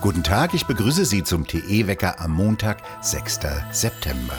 [0.00, 3.40] Guten Tag, ich begrüße Sie zum TE-Wecker am Montag, 6.
[3.70, 4.34] September.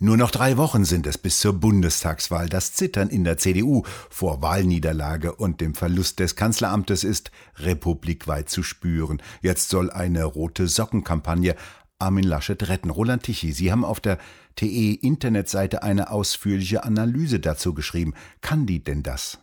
[0.00, 2.48] Nur noch drei Wochen sind es bis zur Bundestagswahl.
[2.48, 8.62] Das Zittern in der CDU vor Wahlniederlage und dem Verlust des Kanzleramtes ist republikweit zu
[8.62, 9.20] spüren.
[9.42, 11.56] Jetzt soll eine rote Sockenkampagne
[11.98, 12.90] Armin Laschet retten.
[12.90, 14.18] Roland Tichy, Sie haben auf der
[14.54, 18.14] TE-Internetseite eine ausführliche Analyse dazu geschrieben.
[18.40, 19.38] Kann die denn das?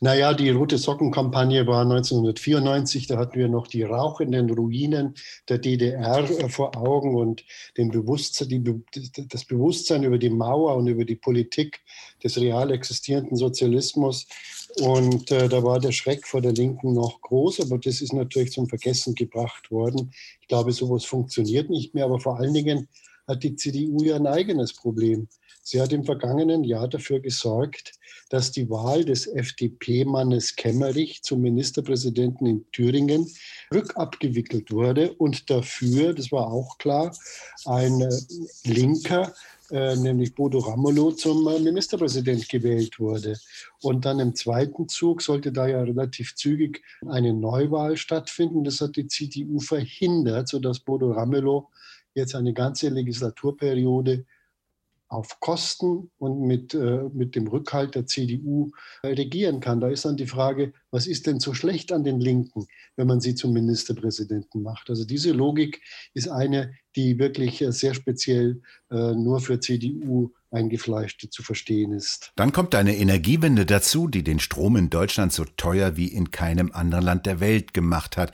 [0.00, 5.14] Naja, die Rote Sockenkampagne war 1994, da hatten wir noch die rauchenden Ruinen
[5.48, 7.44] der DDR äh, vor Augen und
[7.76, 8.62] den Bewusstsein, die,
[9.28, 11.80] das Bewusstsein über die Mauer und über die Politik
[12.22, 14.26] des real existierenden Sozialismus.
[14.80, 18.52] Und äh, da war der Schreck vor der Linken noch groß, aber das ist natürlich
[18.52, 20.12] zum Vergessen gebracht worden.
[20.40, 22.88] Ich glaube, sowas funktioniert nicht mehr, aber vor allen Dingen
[23.26, 25.28] hat die CDU ja ein eigenes Problem.
[25.70, 27.92] Sie hat im vergangenen Jahr dafür gesorgt,
[28.30, 33.30] dass die Wahl des FDP-Mannes Kemmerich zum Ministerpräsidenten in Thüringen
[33.74, 37.14] rückabgewickelt wurde und dafür, das war auch klar,
[37.66, 38.08] ein äh,
[38.64, 39.34] Linker,
[39.70, 43.38] äh, nämlich Bodo Ramelow, zum äh, Ministerpräsident gewählt wurde.
[43.82, 48.64] Und dann im zweiten Zug sollte da ja relativ zügig eine Neuwahl stattfinden.
[48.64, 51.68] Das hat die CDU verhindert, sodass Bodo Ramelow
[52.14, 54.24] jetzt eine ganze Legislaturperiode
[55.08, 58.70] auf Kosten und mit, äh, mit dem Rückhalt der CDU
[59.02, 59.80] regieren kann.
[59.80, 63.20] Da ist dann die Frage, was ist denn so schlecht an den Linken, wenn man
[63.20, 64.90] sie zum Ministerpräsidenten macht?
[64.90, 65.80] Also diese Logik
[66.14, 72.32] ist eine, die wirklich äh, sehr speziell äh, nur für CDU eingefleischte zu verstehen ist.
[72.36, 76.72] Dann kommt eine Energiewende dazu, die den Strom in Deutschland so teuer wie in keinem
[76.72, 78.32] anderen Land der Welt gemacht hat.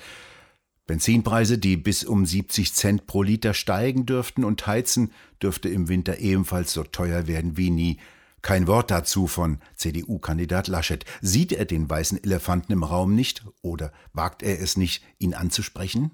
[0.87, 6.19] Benzinpreise, die bis um 70 Cent pro Liter steigen dürften und Heizen dürfte im Winter
[6.19, 7.99] ebenfalls so teuer werden wie nie.
[8.43, 11.07] Kein Wort dazu von CDU-Kandidat Laschet.
[11.23, 16.11] Sieht er den weißen Elefanten im Raum nicht oder wagt er es nicht, ihn anzusprechen?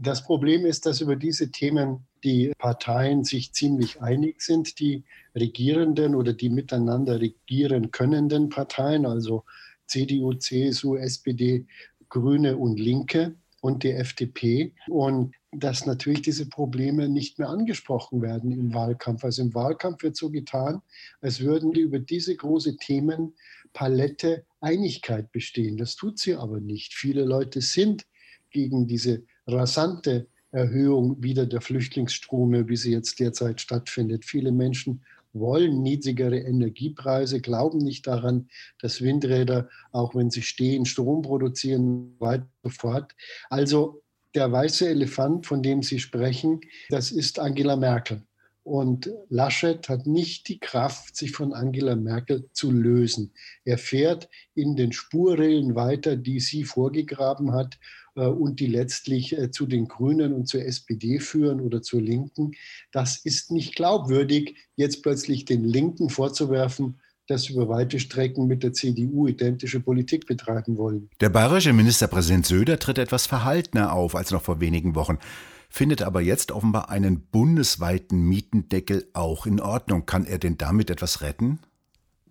[0.00, 5.04] Das Problem ist, dass über diese Themen die Parteien sich ziemlich einig sind, die
[5.36, 9.44] regierenden oder die miteinander regieren könnenden Parteien, also
[9.86, 11.66] CDU, CSU, SPD,
[12.08, 14.72] Grüne und Linke und die FDP.
[14.88, 19.24] Und dass natürlich diese Probleme nicht mehr angesprochen werden im Wahlkampf.
[19.24, 20.82] Also im Wahlkampf wird so getan,
[21.20, 25.76] als würden über diese große Themenpalette Einigkeit bestehen.
[25.76, 26.94] Das tut sie aber nicht.
[26.94, 28.06] Viele Leute sind
[28.50, 34.24] gegen diese rasante Erhöhung wieder der Flüchtlingsstrome, wie sie jetzt derzeit stattfindet.
[34.24, 35.02] Viele Menschen
[35.38, 38.48] wollen niedrigere Energiepreise, glauben nicht daran,
[38.80, 43.14] dass Windräder, auch wenn sie stehen, Strom produzieren, weiter fort.
[43.50, 44.02] Also
[44.34, 46.60] der weiße Elefant, von dem Sie sprechen,
[46.90, 48.22] das ist Angela Merkel.
[48.64, 53.32] Und Laschet hat nicht die Kraft, sich von Angela Merkel zu lösen.
[53.64, 57.78] Er fährt in den Spurrillen weiter, die sie vorgegraben hat
[58.22, 62.52] und die letztlich äh, zu den Grünen und zur SPD führen oder zur Linken.
[62.92, 68.72] Das ist nicht glaubwürdig, jetzt plötzlich den Linken vorzuwerfen, dass über weite Strecken mit der
[68.72, 71.10] CDU identische Politik betreiben wollen.
[71.20, 75.18] Der bayerische Ministerpräsident Söder tritt etwas verhaltener auf als noch vor wenigen Wochen,
[75.68, 80.06] findet aber jetzt offenbar einen bundesweiten Mietendeckel auch in Ordnung.
[80.06, 81.58] Kann er denn damit etwas retten?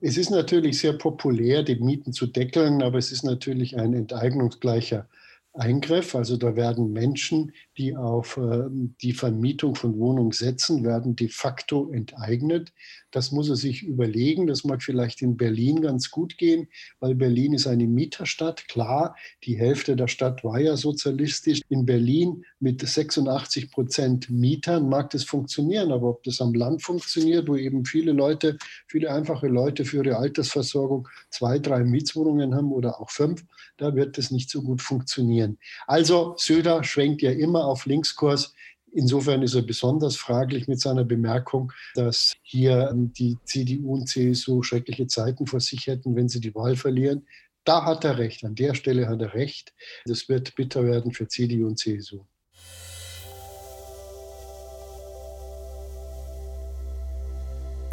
[0.01, 5.07] Es ist natürlich sehr populär, die Mieten zu deckeln, aber es ist natürlich ein enteignungsgleicher
[5.55, 6.15] Eingriff.
[6.15, 8.63] Also da werden Menschen, die auf äh,
[9.01, 12.73] die Vermietung von Wohnungen setzen, werden de facto enteignet.
[13.11, 14.47] Das muss er sich überlegen.
[14.47, 16.67] Das mag vielleicht in Berlin ganz gut gehen,
[16.99, 18.67] weil Berlin ist eine Mieterstadt.
[18.67, 21.61] Klar, die Hälfte der Stadt war ja sozialistisch.
[21.69, 25.91] In Berlin mit 86 Prozent Mietern mag das funktionieren.
[25.93, 30.17] Aber ob das am Land funktioniert, wo eben viele Leute, viele einfache Leute für ihre
[30.17, 33.45] Altersversorgung zwei, drei Mietswohnungen haben oder auch fünf,
[33.77, 35.44] da wird das nicht so gut funktionieren.
[35.87, 38.53] Also Söder schwenkt ja immer auf Linkskurs.
[38.91, 45.07] Insofern ist er besonders fraglich mit seiner Bemerkung, dass hier die CDU und CSU schreckliche
[45.07, 47.27] Zeiten vor sich hätten, wenn sie die Wahl verlieren.
[47.65, 49.73] Da hat er recht, an der Stelle hat er recht.
[50.05, 52.23] Das wird bitter werden für CDU und CSU.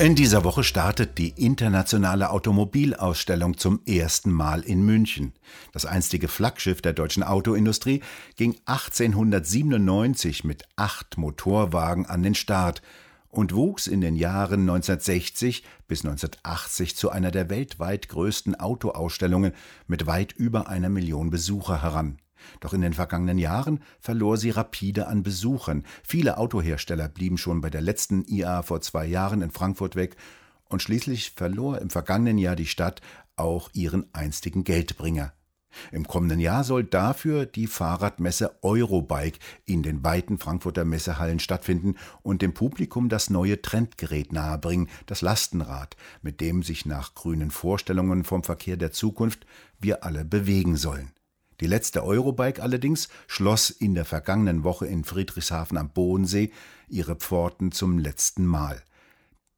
[0.03, 5.33] In dieser Woche startet die internationale Automobilausstellung zum ersten Mal in München.
[5.71, 8.03] Das einstige Flaggschiff der deutschen Autoindustrie
[8.35, 12.83] ging 1897 mit acht Motorwagen an den Start
[13.29, 19.53] und wuchs in den Jahren 1960 bis 1980 zu einer der weltweit größten Autoausstellungen
[19.87, 22.19] mit weit über einer Million Besucher heran.
[22.61, 25.85] Doch in den vergangenen Jahren verlor sie rapide an Besuchern.
[26.03, 30.17] Viele Autohersteller blieben schon bei der letzten IA vor zwei Jahren in Frankfurt weg
[30.69, 33.01] und schließlich verlor im vergangenen Jahr die Stadt
[33.37, 35.33] auch ihren einstigen Geldbringer.
[35.91, 42.43] Im kommenden Jahr soll dafür die Fahrradmesse Eurobike in den weiten Frankfurter Messehallen stattfinden und
[42.43, 48.43] dem Publikum das neue Trendgerät nahebringen, das Lastenrad, mit dem sich nach grünen Vorstellungen vom
[48.43, 49.47] Verkehr der Zukunft
[49.81, 51.13] wir alle bewegen sollen.
[51.61, 56.51] Die letzte Eurobike allerdings schloss in der vergangenen Woche in Friedrichshafen am Bodensee
[56.89, 58.83] ihre Pforten zum letzten Mal.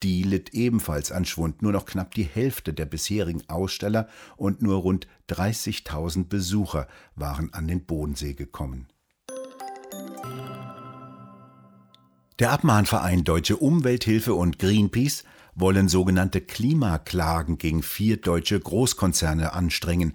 [0.02, 1.62] Die litt ebenfalls an Schwund.
[1.62, 7.66] Nur noch knapp die Hälfte der bisherigen Aussteller und nur rund 30.000 Besucher waren an
[7.66, 8.86] den Bodensee gekommen.
[12.40, 15.24] Der Abmahnverein Deutsche Umwelthilfe und Greenpeace
[15.54, 20.14] wollen sogenannte Klimaklagen gegen vier deutsche Großkonzerne anstrengen.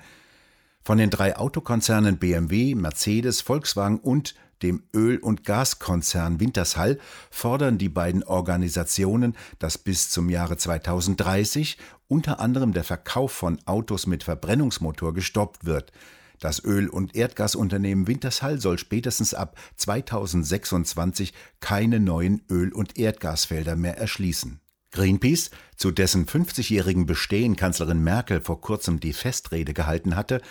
[0.84, 7.00] Von den drei Autokonzernen BMW, Mercedes, Volkswagen und dem Öl- und Gaskonzern Wintershall,
[7.30, 11.78] fordern die beiden Organisationen, dass bis zum Jahre 2030
[12.08, 15.92] unter anderem der Verkauf von Autos mit Verbrennungsmotor gestoppt wird.
[16.40, 23.98] Das Öl- und Erdgasunternehmen Wintershall soll spätestens ab 2026 keine neuen Öl- und Erdgasfelder mehr
[23.98, 24.62] erschließen.
[24.92, 30.42] Greenpeace, zu dessen 50-jährigen Bestehen Kanzlerin Merkel vor kurzem die Festrede gehalten hatte,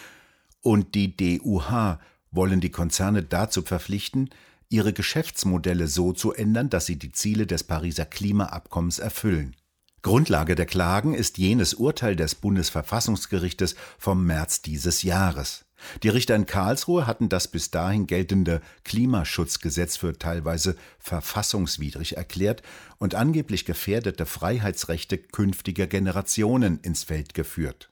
[0.62, 1.99] und die DUH
[2.31, 4.31] wollen die Konzerne dazu verpflichten,
[4.69, 9.56] ihre Geschäftsmodelle so zu ändern, dass sie die Ziele des Pariser Klimaabkommens erfüllen.
[10.02, 15.64] Grundlage der Klagen ist jenes Urteil des Bundesverfassungsgerichtes vom März dieses Jahres.
[16.02, 22.62] Die Richter in Karlsruhe hatten das bis dahin geltende Klimaschutzgesetz für teilweise verfassungswidrig erklärt
[22.99, 27.90] und angeblich gefährdete Freiheitsrechte künftiger Generationen ins Feld geführt.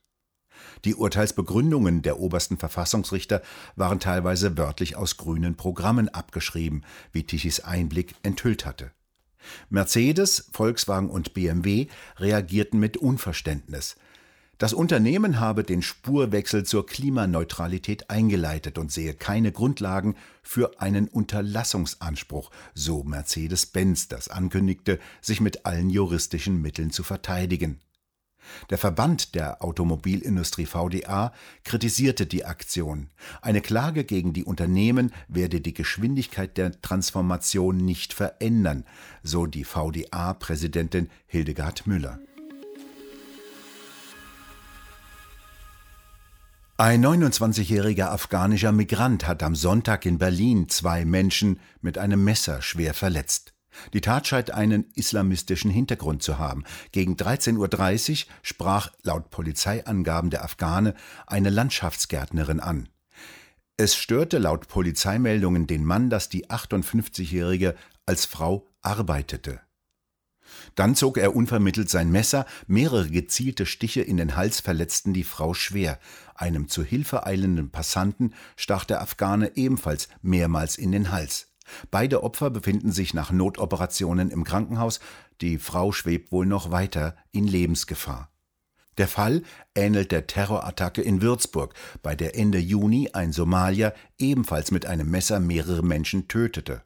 [0.84, 3.42] Die Urteilsbegründungen der obersten Verfassungsrichter
[3.74, 6.82] waren teilweise wörtlich aus grünen Programmen abgeschrieben,
[7.12, 8.92] wie Tichys Einblick enthüllt hatte.
[9.70, 11.86] Mercedes, Volkswagen und BMW
[12.18, 13.96] reagierten mit Unverständnis.
[14.58, 22.50] Das Unternehmen habe den Spurwechsel zur Klimaneutralität eingeleitet und sehe keine Grundlagen für einen Unterlassungsanspruch,
[22.74, 27.80] so Mercedes-Benz, das ankündigte, sich mit allen juristischen Mitteln zu verteidigen.
[28.70, 31.32] Der Verband der Automobilindustrie VDA
[31.64, 33.08] kritisierte die Aktion.
[33.42, 38.84] Eine Klage gegen die Unternehmen werde die Geschwindigkeit der Transformation nicht verändern,
[39.22, 42.18] so die VDA-Präsidentin Hildegard Müller.
[46.78, 52.92] Ein 29-jähriger afghanischer Migrant hat am Sonntag in Berlin zwei Menschen mit einem Messer schwer
[52.92, 53.55] verletzt.
[53.92, 56.64] Die Tat scheint einen islamistischen Hintergrund zu haben.
[56.92, 60.94] Gegen 13.30 Uhr sprach laut Polizeiangaben der Afghane
[61.26, 62.88] eine Landschaftsgärtnerin an.
[63.76, 67.74] Es störte laut Polizeimeldungen den Mann, dass die 58-Jährige
[68.06, 69.60] als Frau arbeitete.
[70.74, 75.54] Dann zog er unvermittelt sein Messer, mehrere gezielte Stiche in den Hals verletzten die Frau
[75.54, 75.98] schwer.
[76.34, 81.48] Einem zu Hilfe eilenden Passanten stach der Afghane ebenfalls mehrmals in den Hals.
[81.90, 85.00] Beide Opfer befinden sich nach Notoperationen im Krankenhaus,
[85.40, 88.30] die Frau schwebt wohl noch weiter in Lebensgefahr.
[88.98, 89.42] Der Fall
[89.74, 95.38] ähnelt der Terrorattacke in Würzburg, bei der Ende Juni ein Somalier ebenfalls mit einem Messer
[95.38, 96.82] mehrere Menschen tötete.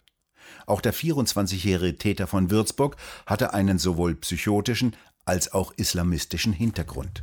[0.67, 2.97] Auch der 24-jährige Täter von Würzburg
[3.27, 7.23] hatte einen sowohl psychotischen als auch islamistischen Hintergrund.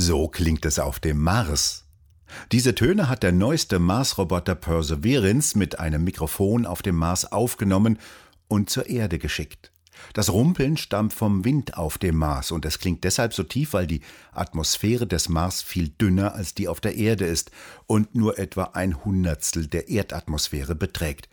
[0.00, 1.84] So klingt es auf dem Mars.
[2.52, 7.98] Diese Töne hat der neueste Mars-Roboter Perseverance mit einem Mikrofon auf dem Mars aufgenommen
[8.46, 9.72] und zur Erde geschickt.
[10.12, 13.88] Das Rumpeln stammt vom Wind auf dem Mars und es klingt deshalb so tief, weil
[13.88, 17.50] die Atmosphäre des Mars viel dünner als die auf der Erde ist
[17.88, 21.28] und nur etwa ein Hundertstel der Erdatmosphäre beträgt.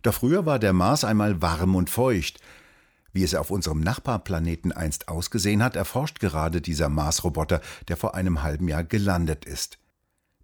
[0.00, 2.40] Doch früher war der Mars einmal warm und feucht.
[3.16, 8.42] Wie es auf unserem Nachbarplaneten einst ausgesehen hat, erforscht gerade dieser Mars-Roboter, der vor einem
[8.42, 9.78] halben Jahr gelandet ist.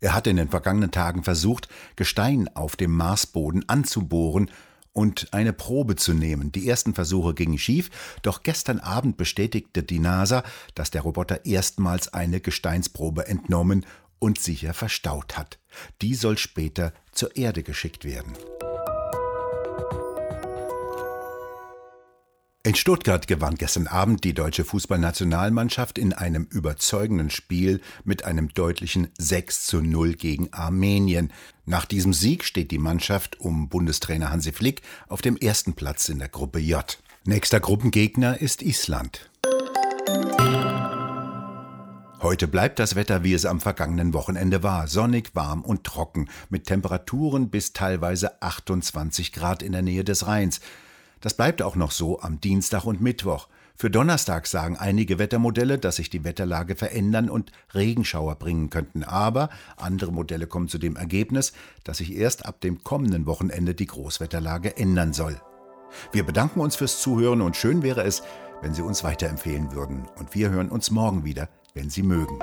[0.01, 4.51] Er hat in den vergangenen Tagen versucht, Gestein auf dem Marsboden anzubohren
[4.95, 6.51] und eine Probe zu nehmen.
[6.51, 7.91] Die ersten Versuche gingen schief,
[8.23, 10.43] doch gestern Abend bestätigte die NASA,
[10.75, 13.85] dass der Roboter erstmals eine Gesteinsprobe entnommen
[14.19, 15.59] und sicher verstaut hat.
[16.01, 18.33] Die soll später zur Erde geschickt werden.
[22.65, 29.09] In Stuttgart gewann gestern Abend die deutsche Fußballnationalmannschaft in einem überzeugenden Spiel mit einem deutlichen
[29.19, 31.33] 6 zu 0 gegen Armenien.
[31.67, 36.21] Nach diesem Sieg steht die Mannschaft um Bundestrainer Hansi Flick auf dem ersten Platz in
[36.21, 37.03] der Gruppe J.
[37.25, 39.29] Nächster Gruppengegner ist Island.
[42.21, 44.87] Heute bleibt das Wetter, wie es am vergangenen Wochenende war.
[44.87, 50.61] Sonnig, warm und trocken, mit Temperaturen bis teilweise 28 Grad in der Nähe des Rheins.
[51.23, 53.49] Das bleibt auch noch so am Dienstag und Mittwoch.
[53.77, 59.05] Für Donnerstag sagen einige Wettermodelle, dass sich die Wetterlage verändern und Regenschauer bringen könnten.
[59.05, 61.53] Aber andere Modelle kommen zu dem Ergebnis,
[61.85, 65.41] dass sich erst ab dem kommenden Wochenende die Großwetterlage ändern soll.
[66.11, 68.23] Wir bedanken uns fürs Zuhören und schön wäre es,
[68.61, 70.07] wenn Sie uns weiterempfehlen würden.
[70.19, 72.39] Und wir hören uns morgen wieder, wenn Sie mögen.